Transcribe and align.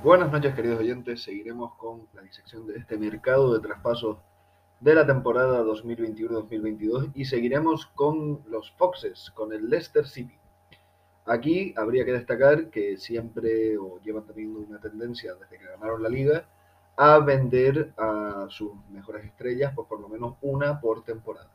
Buenas 0.00 0.30
noches, 0.30 0.54
queridos 0.54 0.78
oyentes. 0.78 1.24
Seguiremos 1.24 1.74
con 1.74 2.06
la 2.14 2.22
disección 2.22 2.68
de 2.68 2.76
este 2.76 2.96
mercado 2.96 3.52
de 3.52 3.58
traspasos 3.58 4.18
de 4.78 4.94
la 4.94 5.04
temporada 5.04 5.64
2021-2022 5.64 7.10
y 7.16 7.24
seguiremos 7.24 7.86
con 7.96 8.40
los 8.46 8.70
Foxes, 8.78 9.32
con 9.34 9.52
el 9.52 9.68
Leicester 9.68 10.06
City. 10.06 10.38
Aquí 11.26 11.74
habría 11.76 12.04
que 12.04 12.12
destacar 12.12 12.70
que 12.70 12.96
siempre, 12.96 13.76
o 13.76 14.00
llevan 14.00 14.24
teniendo 14.24 14.60
una 14.60 14.78
tendencia 14.78 15.34
desde 15.34 15.58
que 15.58 15.66
ganaron 15.66 16.00
la 16.00 16.08
liga, 16.08 16.48
a 16.96 17.18
vender 17.18 17.92
a 17.98 18.46
sus 18.50 18.70
mejores 18.90 19.24
estrellas, 19.24 19.72
pues 19.74 19.88
por 19.88 19.98
lo 19.98 20.08
menos 20.08 20.36
una 20.42 20.80
por 20.80 21.02
temporada. 21.02 21.50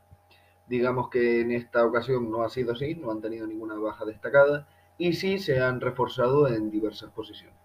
Digamos 0.67 1.09
que 1.09 1.39
en 1.39 1.53
esta 1.53 1.85
ocasión 1.85 2.29
no 2.29 2.43
ha 2.43 2.49
sido 2.49 2.73
así, 2.73 2.93
no 2.95 3.09
han 3.09 3.21
tenido 3.21 3.47
ninguna 3.47 3.75
baja 3.75 4.03
destacada 4.03 4.67
y 4.97 5.13
sí 5.13 5.39
se 5.39 5.61
han 5.61 5.79
reforzado 5.79 6.49
en 6.49 6.69
diversas 6.69 7.09
posiciones. 7.11 7.63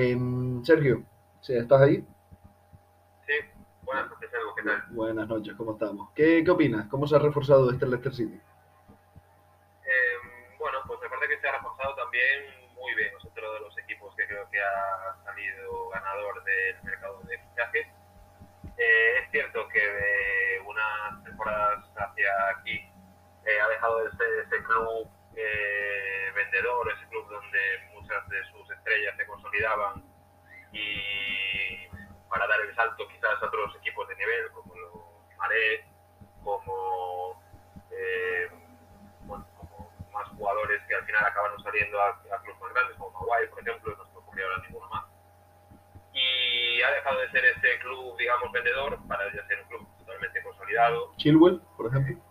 Em, 0.00 0.62
Sergio, 0.64 1.02
¿estás 1.42 1.82
ahí? 1.82 2.06
Sí, 3.26 3.34
buenas 3.82 4.08
noches, 4.08 4.30
Sergio, 4.30 4.54
¿qué 4.54 4.62
tal? 4.62 4.84
Buenas 4.90 5.26
noches, 5.26 5.54
¿cómo 5.56 5.72
estamos? 5.72 6.10
¿Qué, 6.14 6.44
qué 6.44 6.50
opinas? 6.52 6.86
¿Cómo 6.86 7.08
se 7.08 7.16
ha 7.16 7.18
reforzado 7.18 7.68
este 7.72 7.84
Leicester 7.84 8.14
City? 8.14 8.40
Em, 9.82 10.56
bueno, 10.56 10.78
pues 10.86 11.00
me 11.00 11.08
parece 11.08 11.34
que 11.34 11.40
se 11.40 11.48
ha 11.48 11.52
reforzado 11.56 11.96
también 11.96 12.70
muy 12.76 12.94
bien. 12.94 13.10
Es 13.18 13.24
otro 13.24 13.52
de 13.54 13.58
los 13.58 13.76
equipos 13.76 14.14
que 14.14 14.24
creo 14.28 14.48
que 14.52 14.60
ha 14.60 15.24
salido 15.24 15.88
ganador 15.88 16.44
del 16.44 16.80
mercado 16.84 17.20
de 17.24 17.36
fichajes. 17.36 17.86
Eh, 18.76 19.18
es 19.24 19.30
cierto 19.32 19.66
que 19.66 19.80
de 19.80 20.60
unas 20.64 21.24
temporadas 21.24 21.84
hacia 21.96 22.30
aquí 22.56 22.88
eh, 23.46 23.60
ha 23.60 23.68
dejado 23.68 24.04
de 24.04 24.12
ser 24.12 24.28
ese 24.46 24.62
club 24.62 25.08
eh, 25.34 26.30
vendedor, 26.36 26.88
ese 26.92 27.08
club 27.08 27.28
donde 27.28 27.58
de 28.08 28.44
sus 28.50 28.70
estrellas 28.70 29.14
se 29.16 29.26
consolidaban 29.26 30.02
y 30.72 31.86
para 32.28 32.46
dar 32.46 32.60
el 32.60 32.74
salto 32.74 33.06
quizás 33.08 33.42
a 33.42 33.46
otros 33.46 33.76
equipos 33.76 34.08
de 34.08 34.16
nivel 34.16 34.50
como 34.52 34.74
los 34.74 35.08
Maré, 35.38 35.84
como, 36.42 37.40
eh, 37.92 38.50
bueno, 39.22 39.46
como 39.56 39.92
más 40.12 40.28
jugadores 40.30 40.82
que 40.88 40.94
al 40.96 41.04
final 41.04 41.24
acabaron 41.24 41.62
saliendo 41.62 42.00
a, 42.00 42.08
a 42.08 42.42
clubes 42.42 42.60
más 42.60 42.74
grandes 42.74 42.96
como 42.96 43.20
Maguire, 43.20 43.48
por 43.48 43.60
ejemplo, 43.60 43.96
no 43.96 44.04
se 44.06 44.16
ocurrió 44.16 44.46
ahora 44.46 44.62
ninguno 44.66 44.88
más. 44.88 45.04
Y 46.12 46.82
ha 46.82 46.90
dejado 46.90 47.20
de 47.20 47.30
ser 47.30 47.44
ese 47.44 47.78
club, 47.78 48.16
digamos, 48.18 48.50
vendedor 48.50 48.98
para 49.06 49.32
ya 49.32 49.46
ser 49.46 49.62
un 49.62 49.68
club 49.68 49.98
totalmente 49.98 50.42
consolidado. 50.42 51.14
Chilwell, 51.18 51.60
por 51.76 51.86
ejemplo. 51.86 52.27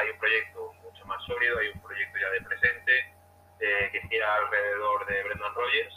Hay 0.00 0.10
un 0.10 0.18
proyecto 0.18 0.72
mucho 0.82 1.04
más 1.06 1.22
sólido, 1.24 1.58
hay 1.58 1.68
un 1.68 1.80
proyecto 1.80 2.18
ya 2.18 2.30
de 2.30 2.40
presente 2.42 3.14
eh, 3.60 3.88
que 3.92 4.00
gira 4.08 4.34
alrededor 4.36 5.06
de 5.06 5.22
Brendan 5.24 5.54
Rodgers. 5.54 5.94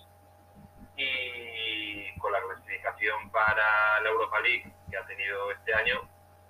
Y 0.96 2.20
con 2.20 2.32
la 2.32 2.42
clasificación 2.42 3.30
para 3.32 4.02
la 4.02 4.10
Europa 4.10 4.40
League 4.42 4.72
que 4.90 4.98
ha 4.98 5.06
tenido 5.06 5.52
este 5.52 5.74
año, 5.74 6.02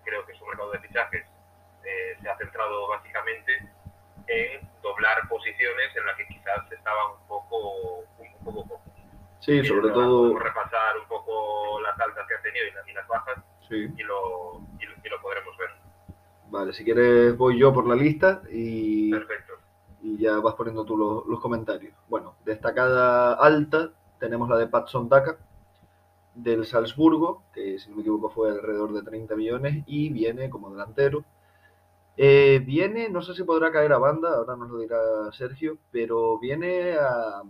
creo 0.03 0.25
que 0.25 0.35
su 0.35 0.45
mercado 0.45 0.71
de 0.71 0.79
fichajes 0.79 1.25
eh, 1.85 2.17
se 2.21 2.29
ha 2.29 2.37
centrado 2.37 2.87
básicamente 2.89 3.57
en 4.27 4.69
doblar 4.81 5.27
posiciones 5.27 5.95
en 5.95 6.05
las 6.05 6.17
que 6.17 6.27
quizás 6.27 6.71
estaban 6.71 7.11
un 7.19 7.27
poco 7.27 8.05
un, 8.17 8.43
poco 8.43 8.81
Sí, 9.39 9.63
sobre 9.65 9.89
todo 9.89 10.33
Vale, 16.63 16.71
si 16.71 16.85
quieres 16.85 17.35
voy 17.35 17.59
yo 17.59 17.73
por 17.73 17.85
la 17.85 17.93
lista 17.93 18.41
y, 18.49 19.11
Perfecto. 19.11 19.55
y 20.01 20.17
ya 20.17 20.39
vas 20.39 20.55
poniendo 20.55 20.85
tú 20.85 20.95
los, 20.95 21.25
los, 21.25 21.41
comentarios. 21.41 21.93
Bueno, 22.07 22.35
destacada 22.45 23.33
alta 23.33 23.91
tenemos 24.17 24.47
la 24.47 24.55
de 24.55 24.67
Patson 24.67 25.09
Daka 25.09 25.39
del 26.33 26.65
Salzburgo, 26.65 27.43
que 27.53 27.79
si 27.79 27.89
no 27.89 27.97
me 27.97 28.01
equivoco 28.03 28.29
fue 28.29 28.49
alrededor 28.49 28.93
de 28.93 29.01
30 29.01 29.35
millones 29.35 29.83
y 29.87 30.07
viene 30.07 30.49
como 30.49 30.69
delantero. 30.69 31.25
Eh, 32.15 32.63
viene, 32.65 33.09
no 33.09 33.21
sé 33.21 33.33
si 33.33 33.43
podrá 33.43 33.69
caer 33.69 33.91
a 33.91 33.97
banda, 33.97 34.33
ahora 34.33 34.55
nos 34.55 34.69
lo 34.69 34.77
dirá 34.77 34.97
Sergio, 35.33 35.79
pero 35.91 36.39
viene 36.39 36.93
a, 36.93 37.41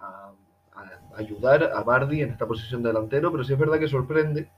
a, 0.00 0.32
a 0.72 0.84
ayudar 1.16 1.62
a 1.62 1.80
Bardi 1.84 2.22
en 2.22 2.30
esta 2.30 2.48
posición 2.48 2.82
de 2.82 2.88
delantero, 2.88 3.30
pero 3.30 3.44
sí 3.44 3.52
es 3.52 3.58
verdad 3.60 3.78
que 3.78 3.86
sorprende 3.86 4.50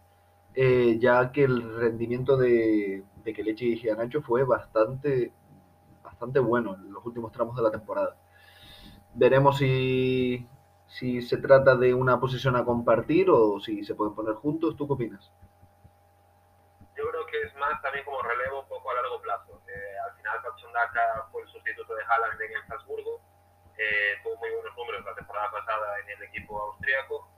eh, 0.55 0.99
ya 0.99 1.31
que 1.33 1.45
el 1.45 1.77
rendimiento 1.79 2.37
de, 2.37 3.05
de 3.17 3.33
Kelechi 3.33 3.73
y 3.73 3.77
Gianacho 3.77 4.23
fue 4.23 4.45
bastante, 4.45 5.33
bastante 6.03 6.41
bueno 6.41 6.75
en 6.75 6.93
los 6.93 7.05
últimos 7.05 7.33
tramos 7.33 7.57
de 7.57 7.63
la 7.63 7.71
temporada. 7.71 8.17
Veremos 9.15 9.59
si, 9.59 10.47
si 10.87 11.23
se 11.23 11.37
trata 11.39 11.77
de 11.77 11.95
una 11.95 12.21
posición 12.21 12.57
a 12.57 12.65
compartir 12.65 13.31
o 13.31 13.61
si 13.61 13.85
se 13.85 13.95
pueden 13.95 14.15
poner 14.15 14.35
juntos. 14.35 14.77
¿Tú 14.77 14.87
qué 14.87 14.93
opinas? 14.95 15.33
Yo 16.97 17.09
creo 17.09 17.27
que 17.27 17.43
es 17.43 17.55
más 17.57 17.81
también 17.83 18.05
como 18.05 18.23
relevo 18.23 18.61
un 18.61 18.69
poco 18.69 18.91
a 18.91 18.95
largo 18.95 19.21
plazo. 19.23 19.63
Eh, 19.67 19.99
al 20.07 20.17
final, 20.17 20.39
Daka 20.73 21.29
fue 21.33 21.43
el 21.43 21.49
sustituto 21.49 21.95
de 21.95 22.03
Haaland 22.05 22.41
en 22.41 22.53
el 22.53 22.67
Salzburgo. 22.67 23.21
Eh, 23.79 24.15
tuvo 24.23 24.37
muy 24.37 24.51
buenos 24.51 24.77
números 24.77 25.05
la 25.05 25.15
temporada 25.15 25.51
pasada 25.51 25.99
en 26.01 26.11
el 26.11 26.23
equipo 26.29 26.77
pues 26.79 27.30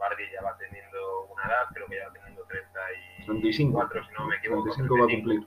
Bardi 0.00 0.30
ya 0.32 0.40
va 0.40 0.56
teniendo 0.56 1.26
una 1.26 1.44
edad, 1.44 1.68
creo 1.74 1.86
que 1.86 1.96
ya 1.96 2.08
va 2.08 2.12
teniendo 2.14 2.42
34, 2.46 4.06
si 4.06 4.12
no 4.14 4.24
me 4.24 4.36
equivoco. 4.36 4.62
35 4.72 4.98
va 4.98 5.04
a 5.04 5.08
cumplir. 5.08 5.40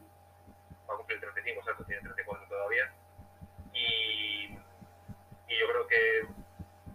Va 0.87 0.93
a 0.93 0.97
cumplir 0.97 1.19
35, 1.19 1.59
exacto, 1.59 1.83
tiene 1.85 2.01
34 2.03 2.47
todavía. 2.47 2.93
Y, 3.73 4.53
y 5.49 5.59
yo 5.59 5.65
creo 5.67 5.87
que 5.87 6.27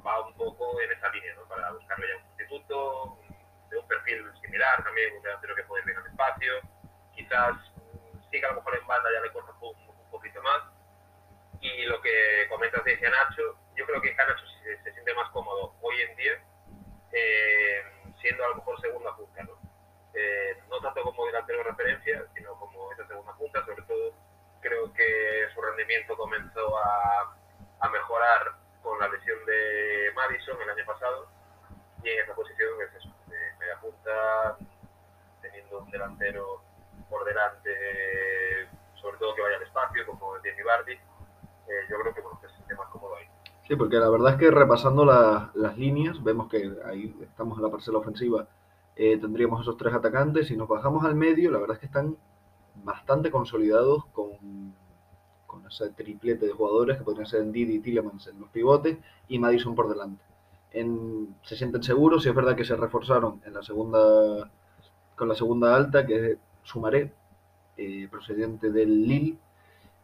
va 0.07 0.25
un 0.25 0.35
poco 0.35 0.81
en 0.81 0.93
esa 0.93 1.09
línea, 1.11 1.35
¿no? 1.35 1.49
Para 1.49 1.73
buscarle 1.73 2.07
ya 2.07 2.17
un 2.17 2.29
sustituto, 2.29 3.19
de 3.71 3.79
un 3.79 3.89
perfil 3.89 4.25
similar 4.41 4.85
también, 4.85 5.17
un 5.17 5.23
delantero 5.23 5.57
que 5.57 5.65
puede 5.65 5.83
ir 5.83 5.87
bien 5.87 5.99
al 5.99 6.07
espacio. 6.07 6.53
Quizás 7.17 7.57
sí 8.31 8.39
que 8.39 8.47
a 8.47 8.51
lo 8.51 8.63
mejor 8.63 8.79
en 8.79 8.87
banda 8.87 9.11
ya 9.13 9.21
le 9.21 9.33
cuesta 9.33 9.51
un, 9.61 9.75
un 9.75 10.11
poquito 10.13 10.41
más. 10.43 10.63
Y 11.61 11.87
lo 11.87 12.01
que 12.03 12.47
comentas 12.49 12.85
de 12.85 12.95
Nacho, 13.01 13.59
yo 13.75 13.85
creo 13.85 14.01
que 14.01 14.15
Nacho 14.15 14.47
se, 14.63 14.81
se 14.85 14.93
siente 14.93 15.13
más 15.15 15.29
cómodo 15.31 15.75
hoy 15.83 16.01
en 16.03 16.17
día 16.17 16.48
eh, 17.19 17.83
siendo 18.21 18.45
a 18.45 18.49
lo 18.49 18.57
mejor 18.57 18.81
segunda 18.81 19.15
punta, 19.17 19.43
¿no? 19.43 19.53
Eh, 20.15 20.57
no 20.69 20.81
tanto 20.81 21.03
como 21.03 21.27
delantero 21.27 21.59
de 21.59 21.65
referencia, 21.65 22.25
sino 22.35 22.55
como 22.59 22.93
esa 22.93 23.07
segunda 23.07 23.33
punta, 23.35 23.65
sobre 23.65 23.83
todo 23.83 24.13
creo 24.61 24.93
que 24.93 25.47
su 25.55 25.61
rendimiento 25.61 26.17
comenzó 26.17 26.77
a, 26.79 27.37
a 27.81 27.89
mejorar 27.89 28.53
con 28.83 28.99
la 28.99 29.09
lesión 29.09 29.39
de 29.47 30.11
Madison 30.15 30.61
el 30.61 30.71
año 30.71 30.87
pasado 30.87 31.29
y 32.03 32.09
en 32.09 32.25
esa 32.25 32.35
posición 32.35 32.69
es 32.83 32.95
eso, 32.97 33.15
de 33.27 33.37
media 33.59 33.81
punta, 33.81 34.57
teniendo 35.43 35.79
un 35.81 35.91
delantero 35.91 36.63
por 37.09 37.25
delante, 37.25 38.69
sobre 39.01 39.19
todo 39.19 39.35
que 39.35 39.43
vaya 39.43 39.57
al 39.57 39.63
espacio, 39.63 40.07
como 40.07 40.37
el 40.37 40.65
Bardi, 40.65 40.93
eh, 40.93 41.87
yo 41.89 41.99
creo 42.01 42.15
que 42.15 42.21
bueno, 42.21 42.41
se 42.41 42.49
siente 42.49 42.75
más 42.75 42.89
cómodo 42.89 43.17
ahí. 43.17 43.29
Sí, 43.69 43.77
porque 43.77 43.97
la 43.99 44.09
verdad 44.09 44.33
es 44.33 44.39
que 44.39 44.51
repasando 44.51 45.05
la, 45.05 45.51
las 45.55 45.77
líneas, 45.77 46.23
vemos 46.25 46.49
que 46.49 46.73
ahí 46.87 47.15
estamos 47.21 47.59
en 47.59 47.65
la 47.65 47.71
parcela 47.71 47.99
ofensiva, 47.99 48.49
eh, 48.97 49.19
tendríamos 49.19 49.61
esos 49.61 49.77
tres 49.77 49.93
atacantes. 49.95 50.49
Si 50.49 50.57
nos 50.57 50.69
bajamos 50.69 51.05
al 51.05 51.15
medio, 51.15 51.51
la 51.51 51.59
verdad 51.59 51.75
es 51.75 51.81
que 51.81 51.87
están 51.87 52.17
bastante 52.83 53.31
consolidados 53.31 54.07
con, 54.07 54.75
con 55.47 55.67
ese 55.67 55.91
triplete 55.91 56.47
de 56.47 56.53
jugadores 56.53 56.97
que 56.97 57.05
podrían 57.05 57.27
ser 57.27 57.51
Didi 57.51 57.77
y 57.77 57.81
Tillemans 57.81 58.27
en 58.29 58.41
los 58.41 58.49
pivotes 58.49 58.99
y 59.29 59.39
Madison 59.39 59.75
por 59.75 59.89
delante. 59.89 60.25
Se 61.43 61.57
sienten 61.57 61.83
seguros, 61.83 62.25
y 62.25 62.31
es 62.31 62.35
verdad 62.35 62.57
que 62.57 62.65
se 62.65 62.77
reforzaron 62.77 63.43
en 63.45 63.53
la 63.55 63.63
segunda, 63.63 64.51
con 65.17 65.29
la 65.29 65.35
segunda 65.35 65.77
alta, 65.77 66.07
que 66.07 66.33
es 66.33 66.39
Sumaré, 66.63 67.13
eh, 67.77 68.09
procedente 68.11 68.71
del 68.71 69.07
Lille, 69.07 69.39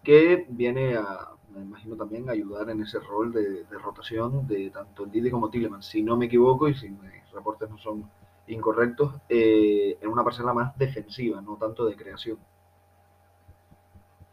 que 0.02 0.46
viene 0.48 0.96
a, 0.96 1.33
me 1.54 1.62
imagino 1.62 1.96
también 1.96 2.28
ayudar 2.28 2.68
en 2.70 2.82
ese 2.82 2.98
rol 2.98 3.32
de, 3.32 3.64
rotación 3.70 4.46
de 4.46 4.70
tanto 4.70 5.06
Didi 5.06 5.30
como 5.30 5.50
Tillemans, 5.50 5.86
si 5.86 6.02
no 6.02 6.16
me 6.16 6.26
equivoco 6.26 6.68
y 6.68 6.74
si 6.74 6.88
mis 6.88 7.30
reportes 7.32 7.70
no 7.70 7.78
son 7.78 8.10
incorrectos, 8.46 9.14
eh, 9.28 9.96
en 10.00 10.08
una 10.08 10.24
parcela 10.24 10.52
más 10.52 10.76
defensiva, 10.76 11.40
no 11.40 11.56
tanto 11.56 11.86
de 11.86 11.96
creación. 11.96 12.38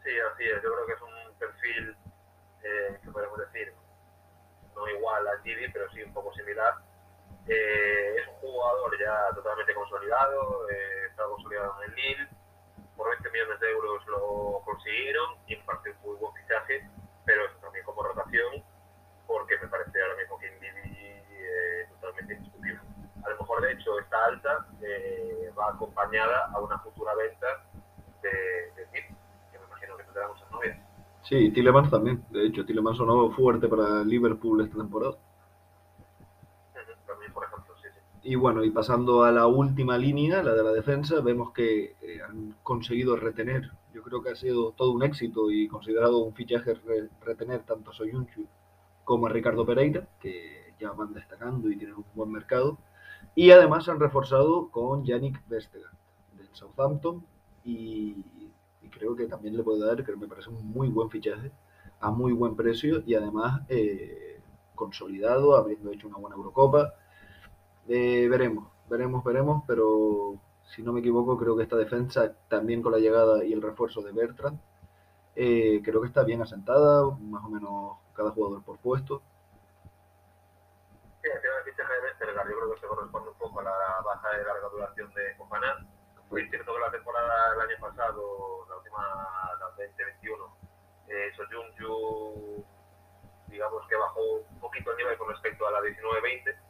Sí, 0.03 0.09
así 0.33 0.43
es, 0.43 0.63
yo 0.63 0.73
creo 0.73 0.85
que 0.87 0.93
es 0.93 1.01
un 1.01 1.37
perfil 1.37 1.95
eh, 2.63 2.99
que 3.03 3.11
podemos 3.11 3.37
decir 3.37 3.73
no 4.75 4.89
igual 4.89 5.27
a 5.27 5.35
Didi, 5.43 5.69
pero 5.71 5.89
sí 5.91 6.01
un 6.01 6.13
poco 6.13 6.33
similar. 6.33 6.73
Eh, 7.47 8.15
es 8.19 8.27
un 8.27 8.33
jugador 8.35 8.97
ya 8.99 9.35
totalmente 9.35 9.73
consolidado, 9.73 10.69
eh, 10.69 11.05
está 11.09 11.23
consolidado 11.25 11.75
en 11.83 11.89
el 11.89 11.95
Lille, 11.95 12.27
por 12.95 13.09
20 13.09 13.29
millones 13.29 13.59
de 13.59 13.71
euros 13.71 14.07
lo 14.07 14.61
consiguieron 14.65 15.35
y 15.47 15.53
en 15.53 15.65
parte 15.65 15.91
un 15.91 16.09
muy 16.09 16.17
buen 16.17 16.33
fichaje 16.33 16.87
pero 17.31 17.49
también 17.61 17.85
como 17.85 18.03
rotación, 18.03 18.63
porque 19.25 19.57
me 19.61 19.67
parece 19.69 20.01
ahora 20.01 20.17
mismo 20.17 20.37
que 20.37 20.47
Indidi 20.47 20.97
eh, 20.97 21.87
totalmente 21.91 22.33
indiscutible. 22.33 22.79
A 23.23 23.29
lo 23.29 23.37
mejor, 23.37 23.61
de 23.61 23.71
hecho, 23.71 23.99
esta 23.99 24.25
alta 24.25 24.67
eh, 24.81 25.49
va 25.57 25.69
acompañada 25.69 26.51
a 26.53 26.59
una 26.59 26.77
futura 26.79 27.15
venta 27.15 27.47
de, 28.21 28.29
de 28.75 28.89
que 28.91 29.09
me 29.57 29.65
imagino 29.65 29.95
que 29.95 30.03
tendrá 30.03 30.27
muchas 30.27 30.51
novias. 30.51 30.77
Sí, 31.23 31.51
Tillemans 31.51 31.89
también. 31.89 32.25
De 32.31 32.47
hecho, 32.47 32.65
Tillemans 32.65 32.97
sonó 32.97 33.31
fuerte 33.31 33.69
para 33.69 34.03
Liverpool 34.03 34.61
esta 34.65 34.77
temporada. 34.77 35.15
También, 37.07 37.31
por 37.31 37.45
ejemplo, 37.45 37.73
sí, 37.81 37.87
sí. 37.93 37.99
Y 38.23 38.35
bueno, 38.35 38.63
y 38.63 38.69
pasando 38.69 39.23
a 39.23 39.31
la 39.31 39.47
última 39.47 39.97
línea, 39.97 40.43
la 40.43 40.53
de 40.53 40.63
la 40.63 40.71
defensa, 40.71 41.21
vemos 41.21 41.51
que 41.53 41.95
eh, 42.01 42.21
han 42.27 42.55
conseguido 42.63 43.15
retener. 43.15 43.71
Yo 43.93 44.03
creo 44.03 44.21
que 44.21 44.29
ha 44.29 44.35
sido 44.35 44.71
todo 44.73 44.91
un 44.91 45.03
éxito 45.03 45.49
y 45.51 45.67
considerado 45.67 46.19
un 46.19 46.33
fichaje 46.35 46.75
re- 46.75 47.09
retener 47.21 47.63
tanto 47.63 47.89
a 47.91 47.93
Soyuncu 47.93 48.45
como 49.03 49.25
a 49.27 49.29
Ricardo 49.29 49.65
Pereira, 49.65 50.07
que 50.19 50.73
ya 50.79 50.91
van 50.91 51.13
destacando 51.13 51.69
y 51.69 51.77
tienen 51.77 51.95
un 51.97 52.05
buen 52.13 52.31
mercado. 52.31 52.77
Y 53.35 53.51
además 53.51 53.89
han 53.89 53.99
reforzado 53.99 54.69
con 54.69 55.03
Yannick 55.03 55.41
Vestergaard 55.47 55.93
del 56.37 56.49
Southampton 56.53 57.25
y, 57.63 58.17
y 58.81 58.89
creo 58.91 59.15
que 59.15 59.25
también 59.27 59.57
le 59.57 59.63
puede 59.63 59.85
dar, 59.85 60.03
que 60.05 60.15
me 60.15 60.27
parece 60.27 60.49
un 60.49 60.65
muy 60.67 60.89
buen 60.89 61.09
fichaje 61.09 61.51
a 61.99 62.11
muy 62.11 62.33
buen 62.33 62.55
precio 62.55 63.03
y 63.05 63.15
además 63.15 63.61
eh, 63.69 64.41
consolidado, 64.75 65.55
habiendo 65.55 65.91
hecho 65.91 66.07
una 66.07 66.17
buena 66.17 66.35
Eurocopa. 66.35 66.93
Eh, 67.87 68.27
veremos, 68.29 68.67
veremos, 68.89 69.23
veremos, 69.23 69.63
pero 69.67 70.35
si 70.75 70.83
no 70.83 70.93
me 70.93 70.99
equivoco, 70.99 71.37
creo 71.37 71.57
que 71.57 71.63
esta 71.63 71.75
defensa, 71.75 72.33
también 72.47 72.81
con 72.81 72.91
la 72.91 72.99
llegada 72.99 73.43
y 73.43 73.53
el 73.53 73.61
refuerzo 73.61 74.01
de 74.01 74.11
Bertrand, 74.11 74.59
eh, 75.35 75.81
creo 75.83 76.01
que 76.01 76.07
está 76.07 76.23
bien 76.23 76.41
asentada, 76.41 77.03
más 77.19 77.43
o 77.43 77.49
menos 77.49 77.97
cada 78.15 78.31
jugador 78.31 78.63
por 78.63 78.77
puesto. 78.77 79.21
Sí, 81.21 81.29
el 81.29 81.71
fichaje 81.71 81.93
de 81.93 82.01
Vestergaard 82.01 82.49
yo 82.49 82.57
creo 82.57 82.73
que 82.73 82.79
se 82.79 82.87
corresponde 82.87 83.29
un 83.29 83.37
poco 83.37 83.59
a 83.59 83.63
la 83.63 84.01
baja 84.05 84.29
de 84.37 84.43
larga 84.43 84.69
duración 84.69 85.13
de 85.13 85.35
Fofana. 85.35 85.85
Es 86.31 86.49
cierto 86.49 86.73
que 86.73 86.79
la 86.79 86.91
temporada 86.91 87.51
del 87.51 87.61
año 87.61 87.77
pasado, 87.81 88.65
la 88.69 88.77
última, 88.77 89.05
la 89.59 89.65
2021, 89.77 90.57
eh, 91.07 91.31
Soyuncu, 91.35 92.65
digamos 93.47 93.87
que 93.87 93.95
bajó 93.95 94.21
un 94.49 94.59
poquito 94.59 94.91
el 94.91 94.97
nivel 94.97 95.17
con 95.17 95.29
respecto 95.29 95.67
a 95.67 95.71
la 95.71 95.81
19-20 95.81 96.60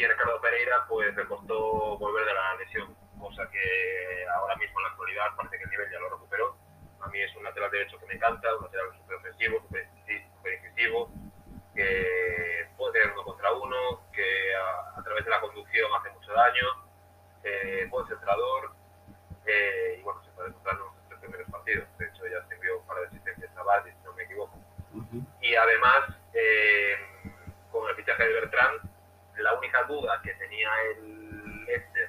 y 0.00 0.06
Ricardo 0.06 0.40
Pereira 0.40 0.86
pues 0.88 1.14
le 1.14 1.26
costó 1.26 1.98
volver 1.98 2.24
de 2.24 2.32
la 2.32 2.54
lesión, 2.54 2.96
cosa 3.18 3.46
que 3.50 4.26
ahora 4.34 4.56
mismo 4.56 4.80
en 4.80 4.84
la 4.84 4.90
actualidad 4.92 5.36
parece 5.36 5.58
que 5.58 5.64
el 5.64 5.70
nivel 5.70 5.92
ya 5.92 5.98
lo 6.00 6.08
recuperó. 6.08 6.56
A 7.02 7.08
mí 7.08 7.20
es 7.20 7.36
un 7.36 7.44
lateral 7.44 7.70
derecho 7.70 7.98
que 7.98 8.06
me 8.06 8.14
encanta, 8.14 8.56
un 8.56 8.64
lateral 8.64 8.96
súper 8.96 9.16
ofensivo, 9.16 9.60
súper 9.60 10.54
incisivo, 10.54 11.10
que 11.74 12.66
puede 12.78 12.92
tener 12.94 13.12
uno 13.12 13.24
contra 13.24 13.52
uno, 13.52 14.10
que 14.10 14.54
a, 14.56 15.00
a 15.00 15.02
través 15.04 15.22
de 15.22 15.30
la 15.30 15.40
conducción 15.42 15.90
hace 15.92 16.10
mucho 16.12 16.32
daño, 16.32 16.64
eh, 17.44 17.86
buen 17.90 18.06
centrador, 18.06 18.72
eh, 19.44 19.96
y 19.98 20.02
bueno, 20.02 20.24
se 20.24 20.30
puede 20.30 20.48
encontrar 20.48 20.76
en 20.76 20.80
los 20.80 21.08
tres 21.08 21.20
primeros 21.20 21.50
partidos. 21.50 21.88
De 21.98 22.06
hecho, 22.06 22.26
ya 22.26 22.42
se 22.48 22.54
envió 22.54 22.78
un 22.78 22.86
par 22.86 23.00
de 23.00 23.06
asistencias 23.06 23.54
a 23.54 23.62
Bardi, 23.64 23.90
si 23.90 24.02
no 24.04 24.14
me 24.14 24.22
equivoco. 24.22 24.56
Ujú. 24.94 25.26
Y 25.42 25.54
además, 25.54 26.08
eh, 26.32 26.96
con 27.70 27.86
el 27.90 27.96
fichaje 27.96 28.24
de 28.24 28.32
Bertrand, 28.32 28.90
duda 29.90 30.20
que 30.22 30.32
tenía 30.34 30.70
el 30.96 31.64
Leicester 31.66 32.08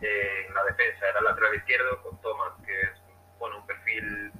eh, 0.00 0.46
en 0.46 0.54
la 0.54 0.64
defensa 0.64 1.08
era 1.08 1.18
el 1.18 1.24
lateral 1.24 1.54
izquierdo, 1.54 2.02
con 2.02 2.20
Thomas, 2.22 2.52
que 2.64 2.80
es 2.80 2.90
bueno, 3.38 3.58
un 3.58 3.66
perfil 3.66 4.32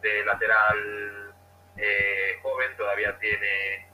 de 0.00 0.24
lateral 0.24 1.34
eh, 1.76 2.38
joven, 2.42 2.76
todavía 2.76 3.18
tiene 3.18 3.88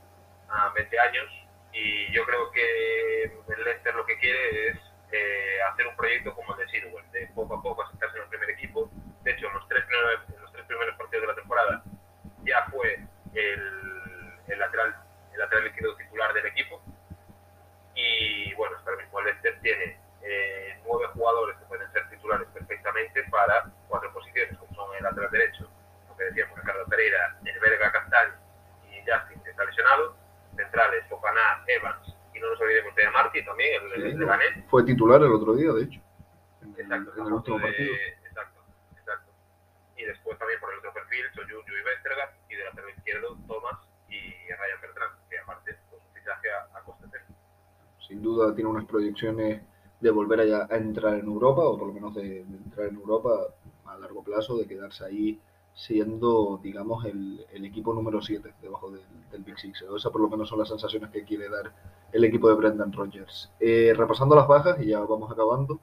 ah, 0.49 0.73
20 0.75 1.01
años, 1.01 1.27
y 1.73 2.13
yo 2.13 2.25
creo 2.25 2.51
que 2.51 3.25
el 3.25 3.65
Leicester 3.65 3.95
lo 3.95 4.05
que 4.05 4.19
quiere 4.19 4.69
es 4.69 4.79
eh, 5.13 5.59
hacer 5.73 5.87
un 5.87 5.97
proyecto 5.97 6.35
como 6.35 6.55
el 6.55 6.67
de 6.67 6.69
Sidwell, 6.69 7.11
de 7.13 7.27
poco 7.35 7.55
a 7.55 7.63
poco 7.63 7.83
asentarse 7.83 8.17
en 8.17 8.25
el 8.25 8.29
primer 8.29 8.51
equipo. 8.51 8.91
De 9.23 9.31
hecho, 9.31 9.47
en 9.47 9.55
los 9.55 9.69
tres 9.69 9.85
primeros, 9.85 10.29
los 10.41 10.53
tres 10.53 10.67
primeros 10.67 10.97
partidos 10.97 11.23
de 11.23 11.29
la 11.29 11.35
temporada 11.35 11.83
ya 12.45 12.67
fue 12.71 12.99
el, 13.35 14.33
el 14.49 14.59
lateral 14.59 14.95
el 15.33 15.39
lateral 15.39 15.67
izquierdo 15.69 15.97
titular 15.97 16.33
del 16.35 16.47
equipo. 16.47 16.83
Y 17.95 18.55
bueno, 18.55 18.77
hasta 18.77 18.91
ahora 18.91 19.03
mismo 19.03 19.19
el 19.21 19.27
Leicester 19.27 19.61
tiene 19.61 19.99
eh, 20.23 20.79
nueve 20.85 21.07
jugadores 21.15 21.57
que 21.59 21.65
pueden 21.67 21.91
ser 21.93 22.09
titulares 22.11 22.49
perfectamente 22.53 23.23
para 23.31 23.65
cuatro 23.89 24.13
posiciones, 24.13 24.57
como 24.59 24.75
son 24.75 24.97
el 24.97 25.03
lateral 25.03 25.31
derecho, 25.31 25.69
lo 26.09 26.17
que 26.17 26.25
decíamos, 26.25 26.59
Ricardo 26.59 26.85
Pereira, 26.87 27.37
el 27.45 27.61
belga 27.61 27.93
Castañ 27.93 28.31
y 28.91 28.99
Justin, 29.09 29.41
que 29.43 29.51
está 29.51 29.65
lesionado, 29.65 30.17
centrales, 30.57 31.05
Fofana, 31.09 31.63
Evans, 31.67 32.15
y 32.35 32.41
no 32.41 32.51
nos 32.51 32.61
olvidemos 32.61 32.95
de 32.95 33.11
Marty 33.11 33.45
también, 33.45 33.83
el, 33.83 33.93
el, 33.93 34.13
Sí, 34.13 34.19
de 34.19 34.27
Ganet. 34.27 34.69
Fue 34.69 34.78
titular 34.89 35.21
el 35.23 35.33
otro 35.33 35.55
día, 35.55 35.73
de 35.73 35.83
hecho. 35.85 36.01
En, 36.63 36.71
Exacto, 36.81 37.13
en 37.21 37.27
el 37.27 37.33
último 37.33 37.57
de- 37.59 37.63
partido. 37.65 37.95
Exacto, 38.27 38.61
exacto. 38.97 39.31
Y 39.97 40.05
después 40.05 40.39
también 40.39 40.61
por 40.61 40.73
el 40.73 40.79
otro 40.79 40.93
perfil, 40.95 41.25
Soyuncu 41.35 41.71
y 41.71 41.85
Vestergaard, 41.85 42.33
y 42.51 42.55
del 42.57 42.65
lateral 42.65 42.91
izquierdo, 42.97 43.37
Thomas 43.47 43.79
y 44.09 44.19
Ryan 44.49 44.81
Bertrand, 44.83 45.15
que 45.29 45.39
aparte, 45.39 45.77
pues 45.91 46.03
un 46.03 46.13
fichaje 46.15 46.49
a, 46.51 46.79
a 46.79 46.83
coste 46.83 47.05
cero. 47.11 47.25
Sin 48.07 48.23
duda 48.23 48.55
tiene 48.55 48.71
unas 48.71 48.87
proyecciones 48.87 49.63
de 50.01 50.11
volver 50.11 50.41
a, 50.53 50.67
a 50.71 50.77
entrar 50.77 51.15
en 51.15 51.27
Europa, 51.27 51.63
o 51.63 51.79
por 51.79 51.89
lo 51.89 51.95
menos 51.95 52.15
de, 52.15 52.45
de 52.45 52.57
entrar 52.57 52.87
en 52.89 52.97
Europa 52.97 53.31
a 53.87 53.99
largo 53.99 54.23
plazo, 54.23 54.57
de 54.57 54.67
quedarse 54.67 55.05
ahí 55.05 55.41
siendo, 55.79 56.59
digamos, 56.61 57.05
el, 57.05 57.47
el 57.53 57.65
equipo 57.65 57.95
número 57.95 58.21
7 58.21 58.53
debajo 58.61 58.91
del, 58.91 59.05
del 59.31 59.45
Big 59.45 59.59
Six. 59.61 59.83
O 59.83 59.97
esas 59.97 60.11
por 60.11 60.21
lo 60.21 60.29
menos 60.29 60.49
son 60.49 60.59
las 60.59 60.69
sensaciones 60.69 61.11
que 61.11 61.23
quiere 61.23 61.49
dar 61.49 61.73
el 62.11 62.25
equipo 62.25 62.49
de 62.49 62.57
Brendan 62.57 62.93
Rodgers. 62.93 63.49
Eh, 63.61 63.95
repasando 63.97 64.35
las 64.35 64.49
bajas, 64.49 64.81
y 64.81 64.87
ya 64.87 64.99
vamos 64.99 65.31
acabando, 65.31 65.79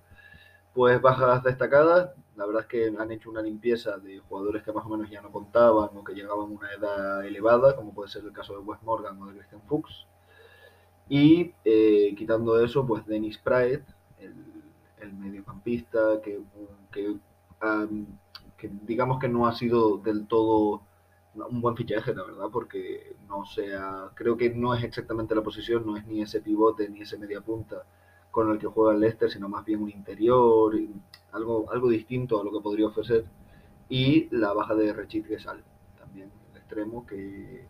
pues 0.74 1.02
bajas 1.02 1.42
destacadas, 1.44 2.10
la 2.36 2.46
verdad 2.46 2.64
es 2.64 2.68
que 2.68 2.94
han 3.00 3.10
hecho 3.10 3.30
una 3.30 3.42
limpieza 3.42 3.98
de 3.98 4.20
jugadores 4.20 4.64
que 4.64 4.74
más 4.74 4.86
o 4.86 4.90
menos 4.90 5.10
ya 5.10 5.22
no 5.22 5.32
contaban 5.32 5.90
o 5.96 6.04
que 6.04 6.14
llegaban 6.14 6.40
a 6.40 6.44
una 6.44 6.74
edad 6.74 7.26
elevada, 7.26 7.78
como 7.78 7.94
puede 7.94 8.10
ser 8.10 8.26
el 8.26 8.34
caso 8.34 8.52
de 8.52 8.60
Wes 8.60 8.84
Morgan 8.84 9.22
o 9.22 9.28
de 9.28 9.38
Christian 9.38 9.62
Fuchs. 9.62 10.08
Y 11.08 11.54
eh, 11.64 12.14
quitando 12.18 12.60
eso, 12.62 12.86
pues 12.86 13.06
Dennis 13.06 13.38
Praet, 13.38 13.84
el, 14.20 14.36
el 15.00 15.14
mediocampista, 15.14 16.20
que, 16.22 16.42
que, 16.92 17.16
um, 17.64 18.06
que 18.68 18.86
digamos 18.86 19.20
que 19.20 19.30
no 19.30 19.48
ha 19.48 19.54
sido 19.54 19.98
del 19.98 20.28
todo 20.28 20.82
un 21.36 21.62
buen 21.62 21.76
fichaje, 21.76 22.16
la 22.16 22.24
verdad, 22.24 22.48
porque 22.52 23.16
no 23.28 23.46
sea, 23.46 24.10
creo 24.14 24.38
que 24.38 24.50
no 24.52 24.74
es 24.74 24.84
exactamente 24.84 25.36
la 25.36 25.44
posición, 25.44 25.86
no 25.86 25.98
es 25.98 26.06
ni 26.08 26.22
ese 26.22 26.42
pivote 26.42 26.90
ni 26.90 27.02
ese 27.02 27.18
media 27.18 27.42
punta 27.42 27.84
con 28.32 28.52
el 28.52 28.58
que 28.58 28.68
juega 28.68 28.94
el 28.94 29.00
Leicester, 29.00 29.30
sino 29.30 29.50
más 29.50 29.66
bien 29.66 29.82
un 29.82 29.90
interior, 29.90 30.74
algo, 31.32 31.72
algo 31.72 31.90
distinto 31.90 32.40
a 32.40 32.44
lo 32.44 32.52
que 32.52 32.62
podría 32.62 32.88
ofrecer. 32.88 33.26
Y 33.88 34.28
la 34.36 34.54
baja 34.54 34.76
de 34.76 34.92
Rechit 34.94 35.26
Gesal, 35.28 35.64
también 35.98 36.32
el 36.52 36.58
extremo 36.58 37.06
que, 37.06 37.68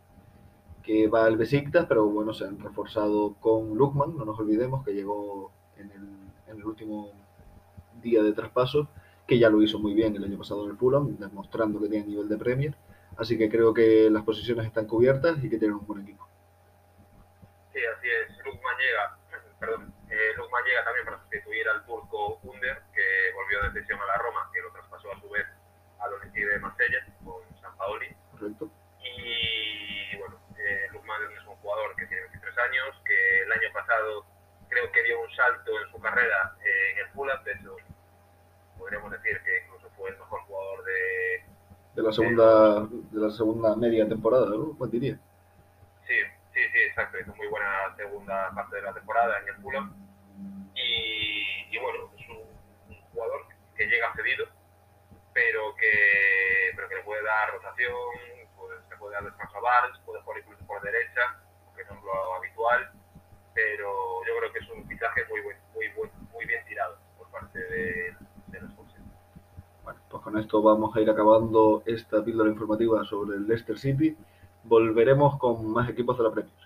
que 0.82 1.08
va 1.08 1.26
al 1.26 1.38
Besiktas, 1.38 1.86
pero 1.88 2.08
bueno, 2.08 2.34
se 2.34 2.46
han 2.46 2.60
reforzado 2.60 3.36
con 3.40 3.76
Lukman, 3.76 4.18
no 4.18 4.26
nos 4.26 4.40
olvidemos 4.40 4.84
que 4.84 4.94
llegó 4.94 5.52
en 5.78 5.92
el, 5.92 6.04
en 6.48 6.58
el 6.58 6.66
último 6.66 7.12
día 8.02 8.24
de 8.24 8.34
traspaso, 8.34 8.88
que 9.28 9.40
ya 9.40 9.50
lo 9.50 9.62
hizo 9.62 9.80
muy 9.80 9.94
bien 9.94 10.16
el 10.16 10.24
año 10.24 10.38
pasado 10.38 10.66
en 10.66 10.72
el 10.72 10.78
Fulham, 10.78 11.18
demostrando 11.18 11.80
que 11.82 11.90
tiene 11.90 12.08
nivel 12.08 12.30
de 12.30 12.38
Premier. 12.38 12.76
Así 13.18 13.38
que 13.38 13.50
creo 13.50 13.74
que 13.74 14.10
las 14.10 14.24
posiciones 14.24 14.66
están 14.66 14.88
cubiertas 14.88 15.44
y 15.44 15.50
que 15.50 15.58
tienen 15.58 15.78
un 15.78 15.88
buen 15.88 16.04
equipo. 16.04 16.28
Sí, 17.74 17.80
así 17.98 18.08
es. 18.10 18.46
Lukman 18.46 18.78
llega, 18.78 19.18
perdón, 19.60 19.94
eh, 20.10 20.32
Lukman 20.38 20.64
llega 20.66 20.84
también 20.84 21.06
para 21.06 21.20
sustituir 21.20 21.68
al 21.70 21.86
turco 21.86 22.40
Under, 22.44 22.84
que 22.94 23.34
volvió 23.34 23.62
de 23.64 23.80
cesión 23.80 24.00
a 24.02 24.06
la 24.06 24.18
Roma, 24.18 24.50
que 24.54 24.62
lo 24.62 24.72
traspasó 24.72 25.12
a 25.12 25.20
su 25.20 25.30
vez 25.30 25.46
al 26.00 26.14
Olympique 26.14 26.46
de 26.46 26.60
Marsella 26.60 27.05
la 42.06 42.12
segunda, 42.12 42.82
de 42.86 43.20
la 43.20 43.30
segunda 43.32 43.76
media 43.76 44.08
temporada, 44.08 44.46
¿no? 44.46 44.76
Pues 44.78 44.92
diría. 44.92 45.18
Sí, 46.06 46.14
sí, 46.54 46.60
sí, 46.72 46.80
exacto. 46.88 47.20
Hizo 47.20 47.34
muy 47.36 47.48
buena 47.48 47.96
segunda 47.96 48.52
parte 48.54 48.76
de 48.76 48.82
la 48.84 48.94
temporada 48.94 49.40
en 49.40 49.48
el 49.48 49.56
Fulham. 49.56 49.94
Y, 50.76 51.76
y 51.76 51.80
bueno, 51.80 52.12
es 52.18 52.30
un, 52.30 52.96
un 52.96 53.02
jugador 53.12 53.42
que 53.76 53.88
llega 53.88 54.14
cedido, 54.14 54.46
pero 55.34 55.76
que, 55.78 56.72
pero 56.76 56.90
que 56.90 56.96
le 56.96 57.04
puede 57.04 57.24
dar 57.24 57.52
rotación, 57.54 57.94
pues, 58.58 58.80
se 58.88 58.98
puede 58.98 59.16
dar 59.16 59.24
descanso 59.24 59.58
a 59.58 59.62
Barnes, 59.62 60.00
puede 60.06 60.22
jugar 60.22 60.40
incluso 60.40 60.66
por 60.68 60.82
derecha, 60.82 61.40
que 61.76 61.86
no 61.86 61.98
es 61.98 62.04
lo 62.04 62.36
habitual. 62.36 62.92
Pero 63.54 63.90
yo 64.28 64.38
creo 64.38 64.54
que 64.54 64.60
es 64.60 64.70
un 64.70 64.88
fichaje 64.88 65.26
muy, 65.30 65.42
buen, 65.42 65.58
muy, 65.74 65.88
buen, 65.90 66.12
muy 66.32 66.46
bien 66.46 66.64
tirado 66.66 67.00
por 67.18 67.32
parte 67.32 67.58
de, 67.58 68.16
de 68.48 68.62
los 68.62 68.72
Fulham. 68.76 69.10
Bueno, 69.84 70.00
pues 70.10 70.24
con 70.36 70.42
esto 70.44 70.62
vamos 70.62 70.94
a 70.94 71.00
ir 71.00 71.10
acabando 71.10 71.82
esta 71.86 72.22
píldora 72.22 72.50
informativa 72.50 73.06
sobre 73.06 73.38
el 73.38 73.48
Leicester 73.48 73.80
City. 73.80 74.18
Volveremos 74.66 75.38
con 75.38 75.66
más 75.72 75.90
equipos 75.90 76.18
de 76.18 76.24
la 76.26 76.32
Premier. 76.32 76.65